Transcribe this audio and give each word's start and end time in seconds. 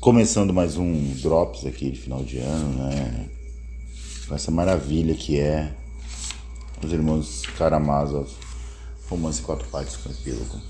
Começando 0.00 0.54
mais 0.54 0.76
um 0.76 1.12
Drops 1.14 1.66
aqui 1.66 1.90
de 1.90 1.98
final 1.98 2.22
de 2.22 2.38
ano, 2.38 2.84
né? 2.84 3.28
Com 4.28 4.34
essa 4.36 4.48
maravilha 4.48 5.12
que 5.12 5.40
é 5.40 5.74
os 6.82 6.92
irmãos 6.92 7.42
Karamazov, 7.58 8.30
Romance 9.08 9.42
Quatro 9.42 9.68
Partes 9.68 9.96
com 9.96 10.08
Epílogo. 10.08 10.60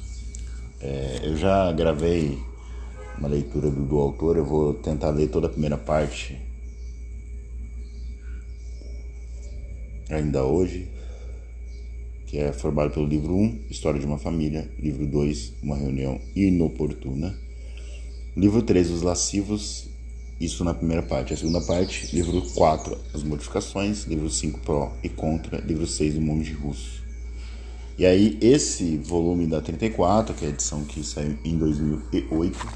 É, 0.81 1.21
eu 1.25 1.37
já 1.37 1.71
gravei 1.73 2.39
uma 3.19 3.29
leitura 3.29 3.71
do, 3.71 3.85
do 3.85 3.99
autor, 3.99 4.39
eu 4.39 4.47
vou 4.47 4.73
tentar 4.73 5.11
ler 5.11 5.29
toda 5.29 5.47
a 5.47 5.51
primeira 5.51 5.77
parte 5.77 6.41
ainda 10.09 10.43
hoje, 10.43 10.89
que 12.27 12.39
é 12.39 12.51
formado 12.51 12.95
pelo 12.95 13.07
livro 13.07 13.35
1, 13.35 13.67
História 13.69 14.01
de 14.01 14.07
uma 14.07 14.17
Família, 14.17 14.71
livro 14.79 15.07
2, 15.07 15.53
Uma 15.63 15.77
Reunião 15.77 16.19
Inoportuna 16.35 17.48
Livro 18.39 18.63
3, 18.63 18.93
Os 18.93 19.03
Lascivos, 19.03 19.89
isso 20.41 20.63
na 20.63 20.73
primeira 20.73 21.03
parte. 21.03 21.35
A 21.35 21.37
segunda 21.37 21.61
parte, 21.61 22.15
livro 22.15 22.41
4, 22.55 22.97
As 23.13 23.25
Modificações, 23.25 24.05
livro 24.05 24.31
5, 24.31 24.61
Pró 24.61 24.93
e 25.03 25.09
Contra, 25.09 25.61
livro 25.61 25.89
6, 25.89 26.15
O 26.15 26.21
Monge 26.21 26.53
Russo. 26.53 27.03
E 27.99 28.07
aí, 28.07 28.39
esse 28.41 28.97
volume 28.99 29.45
da 29.49 29.61
34, 29.61 30.37
que 30.37 30.45
é 30.45 30.47
a 30.47 30.51
edição 30.53 30.85
que 30.85 31.03
saiu 31.03 31.37
em 31.45 31.59
2008, 31.59 32.69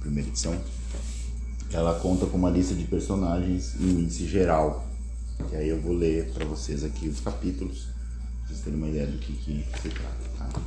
primeira 0.00 0.28
edição, 0.28 0.54
ela 1.72 1.98
conta 1.98 2.26
com 2.26 2.36
uma 2.36 2.50
lista 2.50 2.74
de 2.74 2.84
personagens 2.84 3.74
em 3.80 3.86
um 3.86 4.00
índice 4.00 4.26
geral. 4.26 4.86
E 5.50 5.56
aí 5.56 5.68
eu 5.70 5.80
vou 5.80 5.94
ler 5.94 6.30
para 6.34 6.44
vocês 6.44 6.84
aqui 6.84 7.08
os 7.08 7.20
capítulos, 7.20 7.84
pra 7.84 8.48
vocês 8.48 8.60
terem 8.60 8.78
uma 8.78 8.88
ideia 8.88 9.06
do 9.06 9.16
que, 9.16 9.32
que 9.32 9.64
se 9.80 9.88
trata. 9.88 10.28
Tá? 10.36 10.60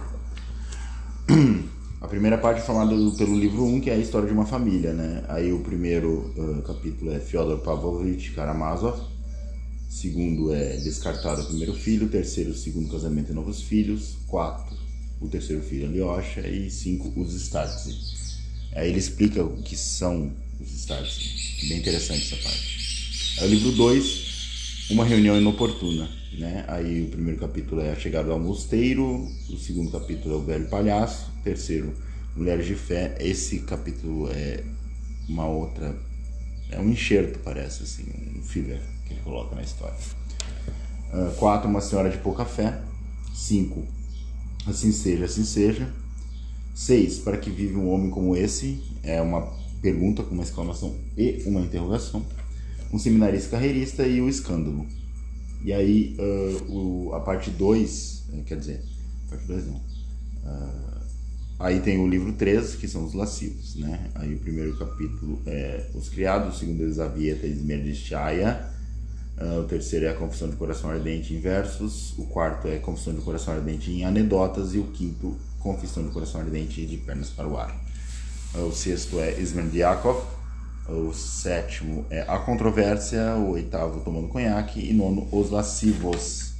A 2.03 2.07
primeira 2.09 2.37
parte 2.37 2.59
é 2.59 2.61
formada 2.61 2.93
pelo 3.17 3.39
livro 3.39 3.63
1, 3.63 3.79
que 3.79 3.89
é 3.89 3.93
a 3.93 3.97
história 3.97 4.27
de 4.27 4.33
uma 4.33 4.45
família, 4.45 4.91
né? 4.91 5.23
Aí 5.29 5.53
o 5.53 5.59
primeiro 5.59 6.33
uh, 6.35 6.61
capítulo 6.61 7.13
é 7.13 7.19
Fyodor 7.21 7.59
Pavlovich 7.59 8.31
Karamazov, 8.31 8.99
segundo 9.89 10.53
é 10.53 10.75
Descartado 10.75 11.43
o 11.43 11.45
primeiro 11.45 11.73
filho, 11.73 12.09
terceiro 12.09 12.51
o 12.51 12.55
segundo 12.55 12.91
casamento 12.91 13.31
e 13.31 13.33
novos 13.33 13.61
filhos, 13.61 14.17
quatro 14.27 14.75
o 15.21 15.29
terceiro 15.29 15.63
filho 15.63 15.87
Alyosha 15.87 16.45
e 16.45 16.69
cinco 16.69 17.09
os 17.17 17.33
Startse. 17.35 17.95
Aí 18.75 18.89
ele 18.89 18.99
explica 18.99 19.41
o 19.41 19.63
que 19.63 19.77
são 19.77 20.29
os 20.59 20.73
Startse. 20.73 21.69
Bem 21.69 21.77
interessante 21.77 22.33
essa 22.33 22.43
parte. 22.43 23.39
Aí 23.39 23.47
o 23.47 23.49
livro 23.49 23.71
2, 23.71 24.89
uma 24.91 25.05
reunião 25.05 25.37
inoportuna, 25.37 26.09
né? 26.37 26.65
Aí 26.67 27.03
o 27.03 27.07
primeiro 27.07 27.39
capítulo 27.39 27.79
é 27.79 27.93
a 27.93 27.95
chegada 27.95 28.29
ao 28.29 28.39
mosteiro, 28.39 29.25
o 29.49 29.57
segundo 29.57 29.89
capítulo 29.89 30.35
é 30.35 30.37
o 30.37 30.43
velho 30.43 30.67
palhaço, 30.67 31.31
terceiro, 31.43 31.93
Mulheres 32.35 32.65
de 32.65 32.75
Fé. 32.75 33.15
Esse 33.19 33.59
capítulo 33.59 34.29
é 34.31 34.63
uma 35.27 35.45
outra. 35.45 35.95
É 36.71 36.79
um 36.79 36.89
enxerto, 36.89 37.39
parece, 37.39 37.83
assim, 37.83 38.05
um 38.37 38.41
filler 38.41 38.81
que 39.05 39.13
ele 39.13 39.21
coloca 39.21 39.55
na 39.55 39.61
história. 39.61 39.97
Uh, 41.13 41.31
quatro, 41.35 41.69
Uma 41.69 41.81
Senhora 41.81 42.09
de 42.09 42.17
Pouca 42.17 42.45
Fé. 42.45 42.81
Cinco, 43.33 43.85
Assim 44.65 44.91
Seja, 44.91 45.25
Assim 45.25 45.43
Seja. 45.43 45.87
Seis, 46.73 47.19
Para 47.19 47.37
que 47.37 47.51
vive 47.51 47.75
um 47.75 47.89
homem 47.89 48.09
como 48.09 48.35
esse? 48.35 48.81
É 49.03 49.21
uma 49.21 49.53
pergunta 49.81 50.23
com 50.23 50.33
uma 50.33 50.43
exclamação 50.43 50.95
e 51.15 51.43
uma 51.45 51.61
interrogação. 51.61 52.25
Um 52.91 52.97
seminarista 52.97 53.51
carreirista 53.51 54.07
e 54.07 54.21
o 54.21 54.29
escândalo. 54.29 54.87
E 55.63 55.71
aí, 55.71 56.17
uh, 56.19 56.71
o, 56.71 57.13
a 57.13 57.19
parte 57.19 57.49
2, 57.51 58.23
eh, 58.33 58.41
quer 58.45 58.57
dizer, 58.57 58.83
parte 59.29 59.45
2 59.45 59.67
não. 59.67 59.75
Uh, 59.75 61.02
Aí 61.63 61.79
tem 61.79 61.97
o 61.97 62.05
livro 62.05 62.33
3, 62.33 62.75
que 62.75 62.89
são 62.89 63.05
os 63.05 63.13
lascivos, 63.13 63.77
né? 63.77 64.09
Aí 64.15 64.33
o 64.33 64.37
primeiro 64.37 64.77
capítulo 64.77 65.41
é 65.45 65.85
Os 65.95 66.09
Criados, 66.09 66.57
o 66.57 66.59
segundo 66.59 66.81
é 66.81 66.83
Elisaveta 66.83 67.47
e 67.47 67.51
Esmerdichaya, 67.51 68.69
uh, 69.39 69.61
o 69.61 69.63
terceiro 69.63 70.05
é 70.05 70.09
a 70.09 70.13
Confissão 70.13 70.49
de 70.49 70.57
Coração 70.57 70.89
Ardente 70.89 71.33
em 71.33 71.39
versos, 71.39 72.19
o 72.19 72.25
quarto 72.25 72.67
é 72.67 72.79
Confissão 72.79 73.13
de 73.13 73.21
Coração 73.21 73.53
Ardente 73.53 73.89
em 73.89 74.03
anedotas. 74.03 74.75
E 74.75 74.77
o 74.77 74.87
quinto, 74.87 75.37
Confissão 75.57 76.03
de 76.05 76.09
Coração 76.11 76.41
Ardente 76.41 76.85
de 76.85 76.97
Pernas 76.97 77.29
para 77.29 77.47
o 77.47 77.57
Ar. 77.57 77.73
Uh, 78.53 78.65
o 78.65 78.73
sexto 78.73 79.21
é 79.21 79.39
Ismendiakov, 79.39 80.21
o 80.89 81.13
sétimo 81.13 82.05
é 82.09 82.23
A 82.27 82.39
Controvérsia, 82.39 83.35
o 83.37 83.51
oitavo 83.51 84.01
Tomando 84.01 84.27
Conhaque. 84.27 84.81
E 84.81 84.91
nono 84.91 85.29
Os 85.31 85.49
Lascivos 85.49 86.52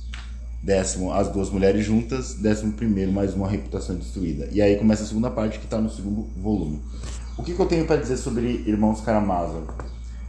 décimo 0.64 1.12
as 1.12 1.28
duas 1.28 1.50
mulheres 1.50 1.86
juntas, 1.86 2.36
décimo 2.36 2.72
primeiro 2.72 3.12
mais 3.12 3.34
uma 3.34 3.50
reputação 3.50 3.98
destruída. 3.98 4.48
E 4.50 4.62
aí 4.62 4.78
começa 4.78 5.04
a 5.04 5.06
segunda 5.06 5.30
parte 5.30 5.60
que 5.60 5.66
está 5.66 5.78
no 5.78 5.90
segundo 5.90 6.30
volume. 6.42 6.82
O 7.38 7.44
que, 7.44 7.54
que 7.54 7.60
eu 7.60 7.66
tenho 7.66 7.86
para 7.86 8.00
dizer 8.00 8.16
sobre 8.16 8.64
Irmãos 8.66 9.02
Karamazov? 9.02 9.68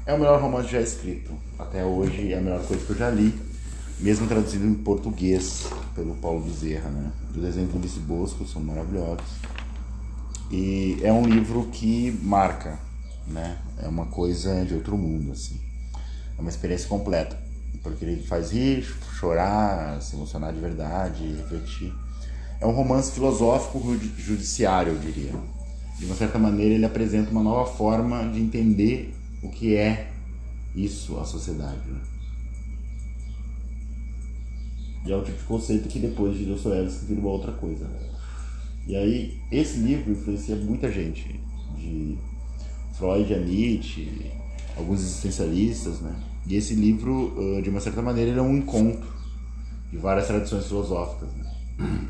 É 0.05 0.12
o 0.12 0.19
melhor 0.19 0.41
romance 0.43 0.69
já 0.69 0.81
escrito. 0.81 1.33
Até 1.56 1.84
hoje 1.84 2.33
é 2.33 2.39
a 2.39 2.41
melhor 2.41 2.67
coisa 2.67 2.84
que 2.84 2.91
eu 2.91 2.97
já 2.97 3.11
li, 3.11 3.33
mesmo 4.00 4.27
traduzido 4.27 4.67
em 4.67 4.75
português 4.75 5.67
pelo 5.94 6.17
Paulo 6.17 6.41
Bezerra. 6.41 6.91
Né? 6.91 7.12
Os 7.31 7.41
desenhos 7.41 7.71
do 7.71 7.78
Ulisses 7.78 7.99
Bosco 7.99 8.44
são 8.44 8.61
maravilhosos. 8.61 9.25
E 10.50 10.99
é 11.03 11.12
um 11.12 11.25
livro 11.25 11.69
que 11.73 12.11
marca, 12.23 12.78
né? 13.27 13.59
É 13.83 13.89
uma 13.89 14.06
coisa 14.06 14.65
de 14.65 14.75
outro 14.75 14.97
mundo, 14.97 15.33
assim. 15.33 15.59
É 16.37 16.41
uma 16.41 16.50
experiência 16.50 16.89
completa 16.89 17.44
porque 17.84 18.05
ele 18.05 18.22
faz 18.22 18.50
rir, 18.50 18.83
chorar, 19.21 20.00
se 20.00 20.17
emocionar 20.17 20.53
de 20.53 20.59
verdade, 20.59 21.37
refletir. 21.37 21.93
É 22.59 22.67
um 22.67 22.72
romance 22.72 23.12
filosófico 23.12 23.95
judiciário, 24.17 24.95
eu 24.95 24.99
diria. 24.99 25.33
De 25.99 26.06
uma 26.06 26.17
certa 26.17 26.39
maneira, 26.39 26.75
ele 26.75 26.87
apresenta 26.87 27.31
uma 27.31 27.43
nova 27.43 27.71
forma 27.71 28.27
de 28.33 28.41
entender 28.41 29.15
o 29.43 29.50
que 29.50 29.77
é 29.77 30.11
isso, 30.75 31.19
a 31.21 31.25
sociedade. 31.25 31.87
Né? 31.87 32.00
E 35.06 35.12
é 35.12 35.17
o 35.17 35.23
tipo 35.23 35.37
de 35.37 35.44
conceito 35.44 35.87
que 35.87 35.99
depois 35.99 36.37
de 36.39 36.47
Dostoiévski 36.47 37.05
vira 37.05 37.21
uma 37.21 37.31
outra 37.31 37.53
coisa. 37.53 37.87
E 38.87 38.97
aí, 38.97 39.39
esse 39.53 39.78
livro 39.78 40.12
influencia 40.12 40.56
muita 40.56 40.91
gente, 40.91 41.39
de 41.77 42.17
Freud 42.94 43.33
a 43.34 43.39
Nietzsche, 43.39 44.33
alguns 44.77 45.01
existencialistas, 45.01 46.01
né? 46.01 46.15
E 46.47 46.57
esse 46.57 46.75
livro, 46.75 47.35
de 47.62 47.71
uma 47.71 47.81
certa 47.81 48.03
maneira, 48.03 48.31
ele 48.31 48.39
é 48.39 48.43
um 48.43 48.57
encontro 48.57 49.07
de 49.91 49.97
várias 49.97 50.27
tradições 50.27 50.67
filosóficas. 50.67 51.29
Né? 51.33 52.09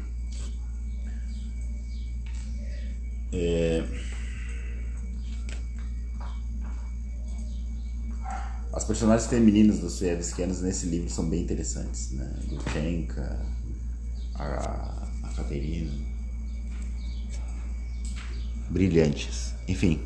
É... 3.33 3.85
As 8.73 8.85
personagens 8.85 9.29
femininas 9.29 9.77
dos 9.77 9.93
Dostoiévskianos 9.93 10.63
nesse 10.63 10.87
livro 10.87 11.09
são 11.09 11.29
bem 11.29 11.43
interessantes, 11.43 12.11
né? 12.11 12.29
Lutchenka, 12.49 13.41
a, 14.35 15.07
a 15.23 15.29
Caterina. 15.37 15.93
Brilhantes. 18.71 19.55
Enfim, 19.69 20.01